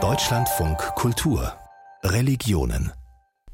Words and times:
Deutschlandfunk 0.00 0.78
Kultur 0.94 1.52
Religionen 2.04 2.92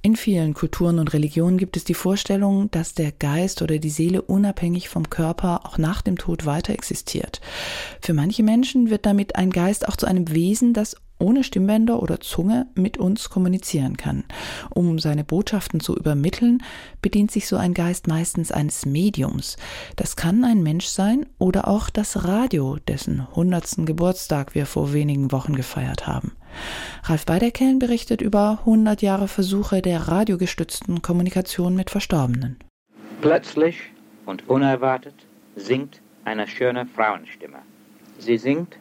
in 0.02 0.16
vielen 0.16 0.52
Kulturen 0.52 0.98
und 0.98 1.14
Religionen 1.14 1.56
gibt 1.56 1.78
es 1.78 1.84
die 1.84 1.94
Vorstellung, 1.94 2.70
dass 2.70 2.92
der 2.92 3.10
Geist 3.10 3.62
oder 3.62 3.78
die 3.78 3.88
Seele 3.88 4.20
unabhängig 4.20 4.90
vom 4.90 5.08
Körper 5.08 5.64
auch 5.64 5.78
nach 5.78 6.02
dem 6.02 6.18
Tod 6.18 6.44
weiter 6.44 6.74
existiert. 6.74 7.40
Für 8.02 8.12
manche 8.12 8.42
Menschen 8.42 8.90
wird 8.90 9.06
damit 9.06 9.36
ein 9.36 9.48
Geist 9.48 9.88
auch 9.88 9.96
zu 9.96 10.04
einem 10.04 10.30
Wesen, 10.30 10.74
das 10.74 10.96
ohne 11.24 11.42
Stimmbänder 11.42 12.02
oder 12.02 12.20
Zunge 12.20 12.66
mit 12.74 12.98
uns 12.98 13.30
kommunizieren 13.30 13.96
kann. 13.96 14.24
Um 14.74 14.98
seine 14.98 15.24
Botschaften 15.24 15.80
zu 15.80 15.96
übermitteln, 15.96 16.62
bedient 17.00 17.30
sich 17.30 17.48
so 17.48 17.56
ein 17.56 17.74
Geist 17.74 18.06
meistens 18.06 18.52
eines 18.52 18.84
Mediums. 18.84 19.56
Das 19.96 20.16
kann 20.16 20.44
ein 20.44 20.62
Mensch 20.62 20.86
sein 20.86 21.26
oder 21.38 21.66
auch 21.66 21.88
das 21.90 22.24
Radio, 22.24 22.76
dessen 22.86 23.26
hundertsten 23.34 23.86
Geburtstag 23.86 24.54
wir 24.54 24.66
vor 24.66 24.92
wenigen 24.92 25.32
Wochen 25.32 25.56
gefeiert 25.56 26.06
haben. 26.06 26.32
Ralf 27.04 27.24
Beiderkellen 27.26 27.78
berichtet 27.78 28.20
über 28.20 28.58
100 28.60 29.02
Jahre 29.02 29.26
Versuche 29.26 29.82
der 29.82 30.08
radiogestützten 30.08 31.02
Kommunikation 31.02 31.74
mit 31.74 31.90
Verstorbenen. 31.90 32.58
Plötzlich 33.22 33.76
und 34.26 34.48
unerwartet 34.48 35.14
singt 35.56 36.00
eine 36.24 36.46
schöne 36.46 36.86
Frauenstimme. 36.86 37.58
Sie 38.18 38.38
singt 38.38 38.76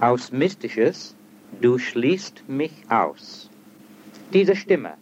aus 0.00 0.32
Mystisches 0.32 1.14
Du 1.60 1.78
schließt 1.78 2.44
mich 2.48 2.72
aus. 2.88 3.50
Diese 4.32 4.54
Stimme 4.54 4.94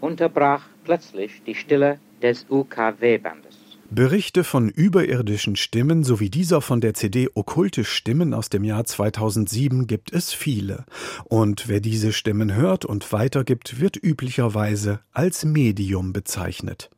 unterbrach 0.00 0.62
plötzlich 0.84 1.42
die 1.46 1.54
Stille 1.54 1.98
des 2.22 2.46
UKW-Bandes. 2.48 3.64
Berichte 3.90 4.44
von 4.44 4.68
überirdischen 4.70 5.56
Stimmen 5.56 6.04
sowie 6.04 6.30
dieser 6.30 6.60
von 6.60 6.80
der 6.80 6.94
CD 6.94 7.28
Okkulte 7.34 7.84
Stimmen 7.84 8.34
aus 8.34 8.48
dem 8.48 8.64
Jahr 8.64 8.84
2007 8.84 9.86
gibt 9.86 10.12
es 10.12 10.32
viele. 10.32 10.84
Und 11.24 11.68
wer 11.68 11.80
diese 11.80 12.12
Stimmen 12.12 12.54
hört 12.54 12.84
und 12.84 13.12
weitergibt, 13.12 13.80
wird 13.80 13.96
üblicherweise 14.02 15.00
als 15.12 15.44
Medium 15.44 16.12
bezeichnet. 16.12 16.90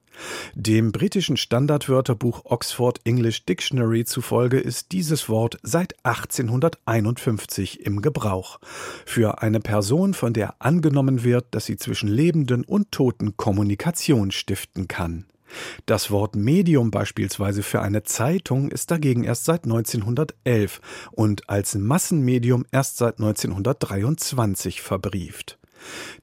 Dem 0.55 0.92
britischen 0.92 1.36
Standardwörterbuch 1.36 2.45
Oxford 2.45 3.00
English 3.05 3.45
Dictionary 3.45 4.05
zufolge 4.05 4.58
ist 4.58 4.92
dieses 4.92 5.28
Wort 5.28 5.58
seit 5.62 5.95
1851 6.05 7.84
im 7.84 8.03
Gebrauch. 8.03 8.58
Für 9.05 9.42
eine 9.42 9.61
Person, 9.61 10.14
von 10.14 10.33
der 10.33 10.55
angenommen 10.61 11.25
wird, 11.25 11.47
dass 11.50 11.67
sie 11.67 11.77
zwischen 11.77 12.08
Lebenden 12.08 12.64
und 12.64 12.92
Toten 12.92 13.36
Kommunikation 13.36 14.31
stiften 14.31 14.89
kann. 14.89 15.27
Das 15.86 16.11
Wort 16.11 16.34
Medium 16.34 16.91
beispielsweise 16.91 17.62
für 17.62 17.80
eine 17.80 18.03
Zeitung 18.03 18.69
ist 18.69 18.91
dagegen 18.91 19.25
erst 19.25 19.45
seit 19.45 19.64
1911 19.64 20.80
und 21.12 21.48
als 21.48 21.75
Massenmedium 21.75 22.67
erst 22.73 22.97
seit 22.97 23.19
1923 23.19 24.83
verbrieft. 24.83 25.58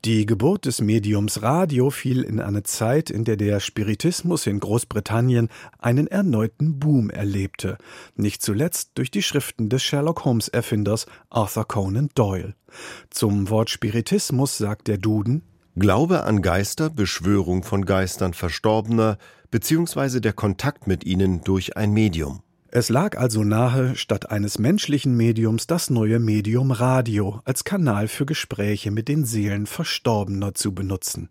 Die 0.06 0.26
Geburt 0.26 0.66
des 0.66 0.82
Mediums 0.82 1.42
Radio 1.42 1.90
fiel 1.90 2.24
in 2.24 2.40
eine 2.40 2.64
Zeit, 2.64 3.10
in 3.10 3.24
der 3.24 3.38
der 3.38 3.60
Spiritismus 3.60 4.48
in 4.48 4.60
Großbritannien 4.60 5.50
einen 5.80 6.08
erneuten 6.08 6.80
Boom 6.80 7.10
erlebte, 7.10 7.78
nicht 8.16 8.42
zuletzt 8.42 8.92
durch 8.96 9.12
die 9.12 9.24
Schriften 9.24 9.70
des 9.70 9.84
Sherlock 9.84 10.26
Holmes 10.26 10.48
Erfinders 10.48 11.06
Arthur 11.30 11.68
Conan 11.68 12.10
Doyle. 12.16 12.56
Zum 13.10 13.50
Wort 13.50 13.70
Spiritismus 13.70 14.58
sagt 14.58 14.88
der 14.88 14.98
Duden 14.98 15.44
Glaube 15.76 16.24
an 16.24 16.44
Geister, 16.44 16.92
Beschwörung 16.92 17.64
von 17.64 17.84
Geistern 17.84 18.36
Verstorbener, 18.36 19.18
beziehungsweise 19.50 20.22
der 20.22 20.34
Kontakt 20.34 20.86
mit 20.86 21.04
ihnen 21.04 21.42
durch 21.42 21.76
ein 21.76 21.92
Medium. 21.94 22.43
Es 22.76 22.90
lag 22.90 23.20
also 23.20 23.44
nahe, 23.44 23.96
statt 23.96 24.32
eines 24.32 24.58
menschlichen 24.58 25.16
Mediums 25.16 25.68
das 25.68 25.92
neue 25.92 26.18
Medium 26.18 26.72
Radio 26.72 27.40
als 27.46 27.66
Kanal 27.66 28.08
für 28.08 28.26
Gespräche 28.26 28.90
mit 28.90 29.08
den 29.08 29.26
Seelen 29.26 29.68
Verstorbener 29.68 30.56
zu 30.56 30.74
benutzen. 30.74 31.30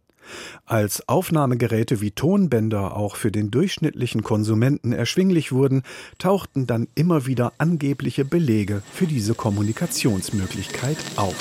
Als 0.66 1.08
Aufnahmegeräte 1.08 2.00
wie 2.00 2.12
Tonbänder 2.12 2.96
auch 2.96 3.16
für 3.16 3.32
den 3.32 3.50
durchschnittlichen 3.50 4.22
Konsumenten 4.22 4.92
erschwinglich 4.92 5.50
wurden, 5.50 5.82
tauchten 6.18 6.68
dann 6.68 6.86
immer 6.94 7.26
wieder 7.26 7.54
angebliche 7.58 8.24
Belege 8.24 8.84
für 8.92 9.08
diese 9.08 9.34
Kommunikationsmöglichkeit 9.34 10.98
auf. 11.16 11.34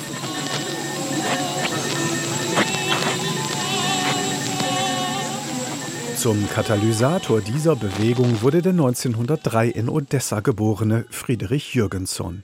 Zum 6.21 6.47
Katalysator 6.47 7.41
dieser 7.41 7.75
Bewegung 7.75 8.43
wurde 8.43 8.61
der 8.61 8.73
1903 8.73 9.69
in 9.69 9.89
Odessa 9.89 10.41
geborene 10.41 11.05
Friedrich 11.09 11.73
Jürgenson. 11.73 12.43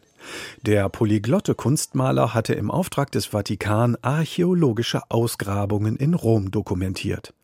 Der 0.63 0.89
polyglotte 0.89 1.53
Kunstmaler 1.53 2.33
hatte 2.33 2.55
im 2.55 2.71
Auftrag 2.71 3.11
des 3.11 3.27
Vatikan 3.27 3.95
archäologische 4.01 5.01
Ausgrabungen 5.11 5.95
in 5.95 6.15
Rom 6.15 6.49
dokumentiert. 6.49 7.35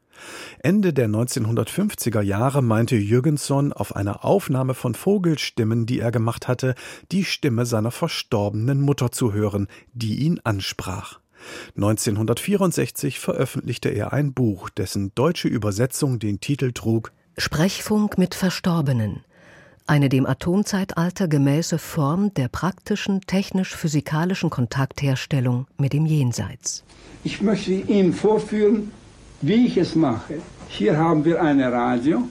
Ende 0.58 0.92
der 0.92 1.08
1950er 1.08 2.22
Jahre 2.22 2.64
meinte 2.64 2.96
Jürgenson 2.96 3.72
auf 3.72 3.96
einer 3.96 4.26
Aufnahme 4.26 4.74
von 4.74 4.96
Vogelstimmen, 4.96 5.86
die 5.86 6.00
er 6.00 6.10
gemacht 6.10 6.48
hatte, 6.48 6.74
die 7.12 7.26
Stimme 7.26 7.68
seiner 7.68 7.92
verstorbenen 7.92 8.82
Mutter 8.82 9.12
zu 9.12 9.34
hören, 9.34 9.68
die 9.94 10.16
ihn 10.16 10.42
ansprach. 10.44 11.20
1964 11.76 13.20
veröffentlichte 13.20 13.90
er 13.90 14.14
ein 14.14 14.34
Buch, 14.34 14.70
dessen 14.70 15.12
deutsche 15.16 15.48
Übersetzung 15.48 16.20
den 16.20 16.40
Titel 16.40 16.72
trug 16.72 17.12
Sprechfunk 17.38 18.18
mit 18.18 18.36
Verstorbenen. 18.36 19.24
Eine 19.86 20.08
dem 20.08 20.26
Atomzeitalter 20.26 21.28
gemäße 21.28 21.78
Form 21.78 22.34
der 22.36 22.48
praktischen 22.48 23.22
technisch-physikalischen 23.22 24.50
Kontaktherstellung 24.50 25.68
mit 25.78 25.94
dem 25.94 26.06
Jenseits. 26.06 26.84
Ich 27.24 27.42
möchte 27.42 27.72
Ihnen 27.72 28.14
vorführen, 28.14 28.92
wie 29.42 29.66
ich 29.66 29.78
es 29.78 29.96
mache. 29.96 30.36
Hier 30.70 30.98
haben 30.98 31.26
wir 31.26 31.42
eine 31.42 31.72
Radio 31.72 32.30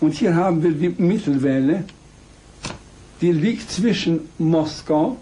und 0.00 0.12
hier 0.12 0.34
haben 0.34 0.62
wir 0.62 0.72
die 0.72 0.90
Mittelwelle, 1.02 1.84
die 3.22 3.32
liegt 3.32 3.70
zwischen 3.70 4.28
Moskau 4.36 5.16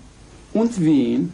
und 0.53 0.81
Wien 0.81 1.33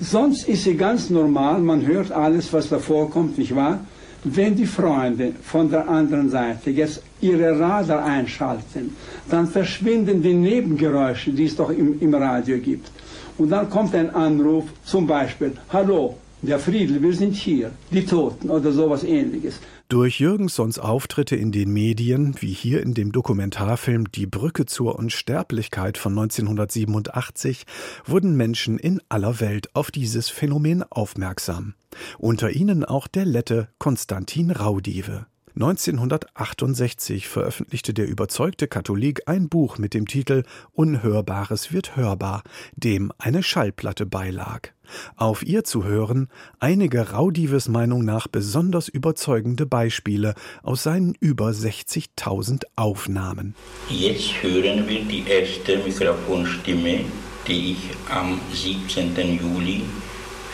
Sonst 0.00 0.46
ist 0.46 0.64
sie 0.64 0.76
ganz 0.76 1.08
normal, 1.08 1.60
man 1.60 1.86
hört 1.86 2.12
alles, 2.12 2.52
was 2.52 2.68
da 2.68 2.78
vorkommt, 2.78 3.38
nicht 3.38 3.54
wahr? 3.56 3.80
Wenn 4.24 4.54
die 4.54 4.66
Freunde 4.66 5.32
von 5.42 5.70
der 5.70 5.88
anderen 5.88 6.28
Seite 6.28 6.70
jetzt 6.70 7.02
ihre 7.20 7.58
Radar 7.58 8.04
einschalten, 8.04 8.94
dann 9.30 9.46
verschwinden 9.46 10.20
die 10.20 10.34
Nebengeräusche, 10.34 11.30
die 11.32 11.44
es 11.44 11.56
doch 11.56 11.70
im, 11.70 11.98
im 12.00 12.14
Radio 12.14 12.58
gibt. 12.58 12.90
Und 13.38 13.50
dann 13.50 13.70
kommt 13.70 13.94
ein 13.94 14.14
Anruf, 14.14 14.64
zum 14.84 15.06
Beispiel, 15.06 15.52
Hallo, 15.72 16.16
der 16.46 16.58
Friedel, 16.58 17.02
wir 17.02 17.14
sind 17.14 17.34
hier, 17.34 17.70
die 17.90 18.04
Toten 18.04 18.50
oder 18.50 18.72
sowas 18.72 19.04
ähnliches. 19.04 19.60
Durch 19.88 20.18
Jürgensons 20.18 20.78
Auftritte 20.78 21.36
in 21.36 21.52
den 21.52 21.72
Medien, 21.72 22.34
wie 22.40 22.52
hier 22.52 22.82
in 22.82 22.94
dem 22.94 23.12
Dokumentarfilm 23.12 24.10
Die 24.10 24.26
Brücke 24.26 24.66
zur 24.66 24.98
Unsterblichkeit 24.98 25.98
von 25.98 26.12
1987, 26.12 27.66
wurden 28.04 28.36
Menschen 28.36 28.78
in 28.78 29.00
aller 29.08 29.40
Welt 29.40 29.74
auf 29.74 29.90
dieses 29.90 30.28
Phänomen 30.28 30.82
aufmerksam. 30.82 31.74
Unter 32.18 32.50
ihnen 32.50 32.84
auch 32.84 33.06
der 33.06 33.26
Lette 33.26 33.68
Konstantin 33.78 34.50
Raudive. 34.50 35.26
1968 35.56 37.28
veröffentlichte 37.28 37.94
der 37.94 38.06
überzeugte 38.06 38.68
Katholik 38.68 39.22
ein 39.24 39.48
Buch 39.48 39.78
mit 39.78 39.94
dem 39.94 40.06
Titel 40.06 40.42
Unhörbares 40.74 41.72
wird 41.72 41.96
hörbar, 41.96 42.42
dem 42.74 43.10
eine 43.16 43.42
Schallplatte 43.42 44.04
beilag. 44.04 44.68
Auf 45.16 45.42
ihr 45.42 45.64
zu 45.64 45.84
hören 45.84 46.28
einige 46.60 47.12
Raudives 47.12 47.68
Meinung 47.68 48.04
nach 48.04 48.28
besonders 48.28 48.88
überzeugende 48.88 49.64
Beispiele 49.64 50.34
aus 50.62 50.82
seinen 50.82 51.14
über 51.20 51.48
60.000 51.48 52.64
Aufnahmen. 52.76 53.54
Jetzt 53.88 54.42
hören 54.42 54.86
wir 54.86 55.04
die 55.06 55.24
erste 55.26 55.78
Mikrofonstimme, 55.78 57.00
die 57.48 57.72
ich 57.72 57.78
am 58.10 58.38
17. 58.52 59.16
Juli 59.40 59.84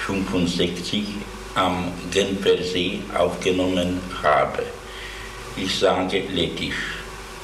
1965 0.07 1.07
am 1.57 1.89
Genfersee 2.13 3.01
aufgenommen 3.19 3.99
habe. 4.23 4.63
Ich 5.57 5.79
sage 5.79 6.23
lettisch, 6.33 6.97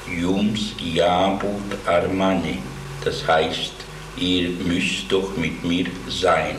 Jums 0.07 0.73
jabut 0.79 1.77
armani, 1.85 2.57
das 3.05 3.25
heißt, 3.27 3.73
ihr 4.17 4.49
müsst 4.49 5.11
doch 5.11 5.37
mit 5.37 5.63
mir 5.63 5.85
sein. 6.07 6.57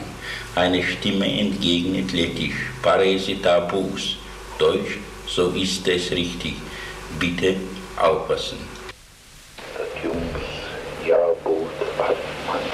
Eine 0.54 0.82
Stimme 0.82 1.26
entgegnet 1.26 2.12
lettisch, 2.12 2.54
paresitabus, 2.82 4.16
Deutsch, 4.58 4.98
so 5.26 5.50
ist 5.50 5.86
es 5.88 6.12
richtig. 6.12 6.54
Bitte 7.18 7.56
aufpassen. 7.96 8.58
Jums 10.04 10.46
jabut 11.04 11.68
armani. 11.98 12.70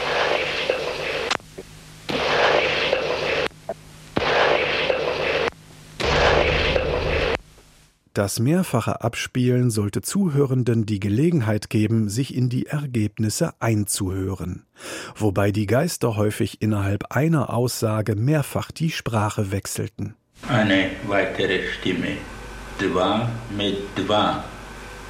Das 8.16 8.40
mehrfache 8.40 9.02
Abspielen 9.02 9.68
sollte 9.68 10.00
Zuhörenden 10.00 10.86
die 10.86 11.00
Gelegenheit 11.00 11.68
geben, 11.68 12.08
sich 12.08 12.34
in 12.34 12.48
die 12.48 12.64
Ergebnisse 12.64 13.52
einzuhören, 13.60 14.64
wobei 15.16 15.52
die 15.52 15.66
Geister 15.66 16.16
häufig 16.16 16.62
innerhalb 16.62 17.14
einer 17.14 17.52
Aussage 17.52 18.16
mehrfach 18.16 18.70
die 18.70 18.90
Sprache 18.90 19.52
wechselten. 19.52 20.14
Eine 20.48 20.92
weitere 21.06 21.60
Stimme. 21.78 22.16
Dva 22.78 23.28
mit 23.54 23.76
Dva. 23.96 24.42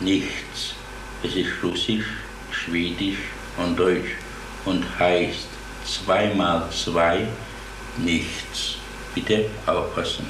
Nichts. 0.00 0.75
Es 1.23 1.37
ist 1.37 1.62
Russisch, 1.62 2.08
Schwedisch 2.50 3.23
und 3.56 3.79
Deutsch 3.79 4.17
und 4.64 4.82
heißt 4.99 5.47
zweimal 5.85 6.69
zwei 6.73 7.25
nichts. 7.99 8.79
Bitte 9.14 9.44
aufpassen. 9.64 10.26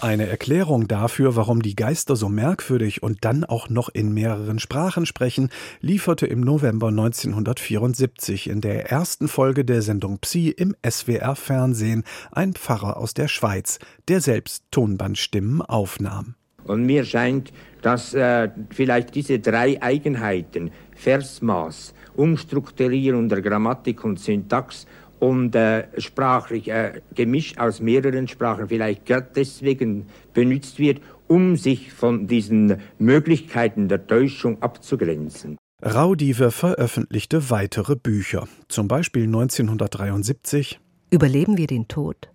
Eine 0.00 0.28
Erklärung 0.28 0.88
dafür, 0.88 1.36
warum 1.36 1.62
die 1.62 1.74
Geister 1.74 2.16
so 2.16 2.28
merkwürdig 2.28 3.02
und 3.02 3.24
dann 3.24 3.44
auch 3.44 3.70
noch 3.70 3.88
in 3.88 4.12
mehreren 4.12 4.58
Sprachen 4.58 5.06
sprechen, 5.06 5.48
lieferte 5.80 6.26
im 6.26 6.42
November 6.42 6.88
1974 6.88 8.50
in 8.50 8.60
der 8.60 8.90
ersten 8.90 9.26
Folge 9.26 9.64
der 9.64 9.80
Sendung 9.80 10.18
Psi 10.18 10.50
im 10.50 10.76
SWR 10.86 11.34
Fernsehen 11.34 12.04
ein 12.30 12.52
Pfarrer 12.52 12.98
aus 12.98 13.14
der 13.14 13.28
Schweiz, 13.28 13.78
der 14.08 14.20
selbst 14.20 14.64
Tonbandstimmen 14.70 15.62
aufnahm. 15.62 16.34
Und 16.64 16.84
mir 16.84 17.06
scheint, 17.06 17.52
dass 17.80 18.12
äh, 18.12 18.50
vielleicht 18.68 19.14
diese 19.14 19.38
drei 19.38 19.80
Eigenheiten, 19.82 20.70
Versmaß, 20.94 21.94
Umstrukturierung 22.16 23.28
der 23.28 23.42
Grammatik 23.42 24.04
und 24.04 24.18
Syntax 24.20 24.86
und 25.24 25.54
äh, 25.54 25.86
sprachlich 25.98 26.68
äh, 26.68 27.00
gemischt 27.14 27.58
aus 27.58 27.80
mehreren 27.80 28.28
Sprachen 28.28 28.68
vielleicht 28.68 29.06
gerade 29.06 29.28
deswegen 29.34 30.06
benutzt 30.34 30.78
wird, 30.78 31.00
um 31.28 31.56
sich 31.56 31.94
von 31.94 32.26
diesen 32.26 32.76
Möglichkeiten 32.98 33.88
der 33.88 34.06
Täuschung 34.06 34.60
abzugrenzen. 34.60 35.56
Raudive 35.82 36.50
veröffentlichte 36.50 37.48
weitere 37.48 37.96
Bücher, 37.96 38.46
zum 38.68 38.86
Beispiel 38.86 39.24
1973 39.24 40.78
Überleben 41.10 41.56
wir 41.56 41.68
den 41.68 41.88
Tod? 41.88 42.30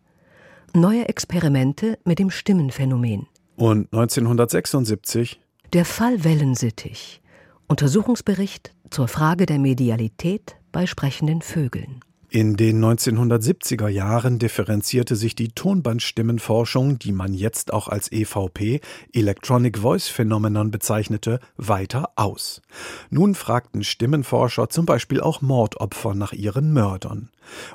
Neue 0.74 1.08
Experimente 1.10 2.00
mit 2.06 2.18
dem 2.18 2.32
Stimmenphänomen. 2.32 3.28
Und 3.56 3.94
1976 3.94 5.40
Der 5.74 5.86
Fall 5.86 6.24
Wellensittich. 6.24 7.22
Untersuchungsbericht 7.68 8.72
zur 8.90 9.08
Frage 9.08 9.46
der 9.46 9.60
Medialität 9.60 10.56
bei 10.72 10.88
sprechenden 10.88 11.44
Vögeln. 11.44 12.00
In 12.32 12.58
den 12.58 12.86
1970er 12.86 13.88
Jahren 13.88 14.38
differenzierte 14.38 15.16
sich 15.16 15.34
die 15.34 15.48
Tonbandstimmenforschung, 15.48 17.00
die 17.00 17.12
man 17.12 17.34
jetzt 17.34 17.74
auch 17.74 17.88
als 17.88 18.12
EVP, 18.12 18.82
Electronic 19.14 19.80
Voice 19.80 20.10
Phenomenon 20.10 20.70
bezeichnete, 20.70 21.40
weiter 21.58 22.12
aus. 22.18 22.62
Nun 23.10 23.34
fragten 23.34 23.84
Stimmenforscher 23.84 24.70
zum 24.70 24.86
Beispiel 24.86 25.22
auch 25.22 25.42
Mordopfer 25.42 26.14
nach 26.14 26.32
ihren 26.32 26.72
Mördern. 26.72 27.30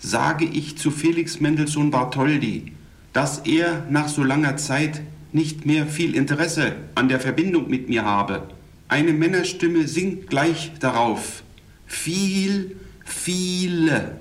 sage 0.05 0.45
ich 0.45 0.77
zu 0.77 0.91
Felix 0.91 1.41
Mendelssohn 1.41 1.91
Bartholdy, 1.91 2.73
dass 3.13 3.39
er 3.39 3.87
nach 3.89 4.09
so 4.09 4.23
langer 4.23 4.57
Zeit 4.57 5.01
nicht 5.33 5.67
mehr 5.67 5.87
viel 5.87 6.15
Interesse 6.15 6.77
an 6.95 7.09
der 7.09 7.21
Verbindung 7.21 7.69
mit 7.69 7.89
mir 7.89 8.05
habe. 8.05 8.43
Eine 8.87 9.13
Männerstimme 9.13 9.89
singt 9.89 10.29
gleich 10.29 10.73
darauf. 10.79 11.43
Viel, 11.87 12.77
viele. 13.05 14.19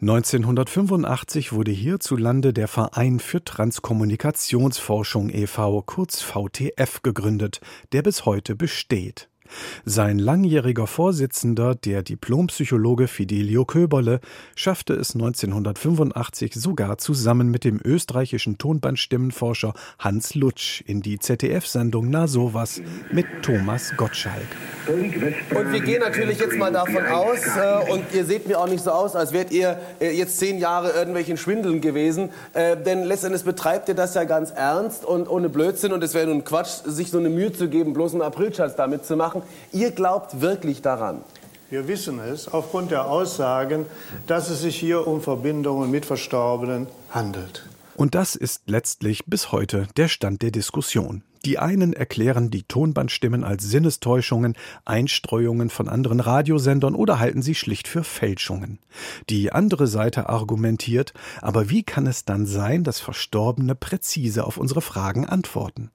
1985 0.00 1.52
wurde 1.52 1.70
hierzulande 1.70 2.52
der 2.52 2.68
Verein 2.68 3.18
für 3.18 3.44
Transkommunikationsforschung 3.44 5.30
e.V., 5.30 5.82
kurz 5.82 6.22
VTF, 6.22 7.02
gegründet, 7.02 7.60
der 7.92 8.02
bis 8.02 8.24
heute 8.24 8.56
besteht. 8.56 9.28
Sein 9.84 10.18
langjähriger 10.18 10.86
Vorsitzender, 10.86 11.74
der 11.74 12.02
Diplompsychologe 12.02 13.08
Fidelio 13.08 13.64
Köberle, 13.64 14.20
schaffte 14.54 14.94
es 14.94 15.14
1985 15.14 16.54
sogar 16.54 16.98
zusammen 16.98 17.50
mit 17.50 17.64
dem 17.64 17.80
österreichischen 17.84 18.58
Tonbandstimmenforscher 18.58 19.74
Hans 19.98 20.34
Lutsch 20.34 20.82
in 20.86 21.02
die 21.02 21.18
ZDF-Sendung 21.18 22.10
Na 22.10 22.26
sowas 22.26 22.80
mit 23.12 23.26
Thomas 23.42 23.96
Gottschalk. 23.96 24.46
Und 24.88 25.72
wir 25.72 25.80
gehen 25.80 26.00
natürlich 26.00 26.38
jetzt 26.38 26.56
mal 26.56 26.72
davon 26.72 27.04
aus, 27.06 27.40
äh, 27.56 27.92
und 27.92 28.04
ihr 28.12 28.24
seht 28.24 28.46
mir 28.46 28.58
auch 28.58 28.68
nicht 28.68 28.84
so 28.84 28.90
aus, 28.90 29.16
als 29.16 29.32
wärt 29.32 29.50
ihr 29.50 29.78
äh, 30.00 30.10
jetzt 30.10 30.38
zehn 30.38 30.58
Jahre 30.58 30.90
irgendwelchen 30.90 31.36
Schwindeln 31.36 31.80
gewesen, 31.80 32.30
äh, 32.52 32.76
denn 32.76 33.04
letztendlich 33.04 33.42
betreibt 33.44 33.88
ihr 33.88 33.94
das 33.94 34.14
ja 34.14 34.24
ganz 34.24 34.50
ernst 34.50 35.04
und 35.04 35.28
ohne 35.28 35.48
Blödsinn 35.48 35.92
und 35.92 36.04
es 36.04 36.14
wäre 36.14 36.26
nun 36.26 36.44
Quatsch, 36.44 36.84
sich 36.84 37.10
so 37.10 37.18
eine 37.18 37.30
Mühe 37.30 37.52
zu 37.52 37.68
geben, 37.68 37.92
bloß 37.92 38.12
einen 38.12 38.22
Aprilschatz 38.22 38.76
damit 38.76 39.04
zu 39.04 39.16
machen. 39.16 39.35
Ihr 39.72 39.90
glaubt 39.90 40.40
wirklich 40.40 40.82
daran. 40.82 41.22
Wir 41.68 41.88
wissen 41.88 42.20
es 42.20 42.46
aufgrund 42.46 42.92
der 42.92 43.06
Aussagen, 43.06 43.86
dass 44.26 44.50
es 44.50 44.60
sich 44.60 44.76
hier 44.76 45.06
um 45.06 45.20
Verbindungen 45.20 45.90
mit 45.90 46.06
Verstorbenen 46.06 46.86
handelt. 47.10 47.66
Und 47.96 48.14
das 48.14 48.36
ist 48.36 48.62
letztlich 48.66 49.24
bis 49.26 49.52
heute 49.52 49.88
der 49.96 50.08
Stand 50.08 50.42
der 50.42 50.50
Diskussion. 50.50 51.22
Die 51.46 51.58
einen 51.58 51.92
erklären 51.92 52.50
die 52.50 52.64
Tonbandstimmen 52.64 53.44
als 53.44 53.64
Sinnestäuschungen, 53.64 54.54
Einstreuungen 54.84 55.70
von 55.70 55.88
anderen 55.88 56.20
Radiosendern 56.20 56.94
oder 56.94 57.18
halten 57.18 57.40
sie 57.40 57.54
schlicht 57.54 57.88
für 57.88 58.04
Fälschungen. 58.04 58.80
Die 59.30 59.52
andere 59.52 59.86
Seite 59.86 60.28
argumentiert, 60.28 61.14
aber 61.40 61.70
wie 61.70 61.84
kann 61.84 62.06
es 62.06 62.24
dann 62.24 62.46
sein, 62.46 62.84
dass 62.84 63.00
Verstorbene 63.00 63.74
präzise 63.74 64.44
auf 64.44 64.56
unsere 64.58 64.80
Fragen 64.80 65.24
antworten? 65.24 65.90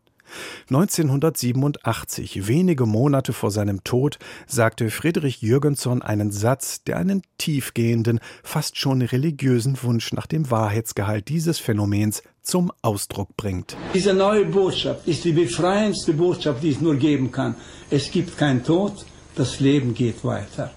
1987, 0.69 2.47
wenige 2.47 2.85
Monate 2.85 3.33
vor 3.33 3.51
seinem 3.51 3.83
Tod, 3.83 4.19
sagte 4.47 4.89
Friedrich 4.89 5.41
Jürgenson 5.41 6.01
einen 6.01 6.31
Satz, 6.31 6.83
der 6.83 6.97
einen 6.97 7.23
tiefgehenden, 7.37 8.19
fast 8.43 8.77
schon 8.77 9.01
religiösen 9.01 9.77
Wunsch 9.83 10.13
nach 10.13 10.27
dem 10.27 10.49
Wahrheitsgehalt 10.51 11.29
dieses 11.29 11.59
Phänomens 11.59 12.23
zum 12.41 12.71
Ausdruck 12.81 13.35
bringt. 13.37 13.77
Diese 13.93 14.13
neue 14.13 14.45
Botschaft 14.45 15.07
ist 15.07 15.23
die 15.23 15.33
befreiendste 15.33 16.13
Botschaft, 16.13 16.63
die 16.63 16.71
es 16.71 16.81
nur 16.81 16.95
geben 16.95 17.31
kann. 17.31 17.55
Es 17.89 18.11
gibt 18.11 18.37
keinen 18.37 18.63
Tod, 18.63 19.05
das 19.35 19.59
Leben 19.59 19.93
geht 19.93 20.23
weiter. 20.23 20.71